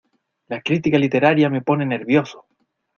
[0.47, 2.47] ¡La crítica literaria me pone nervioso!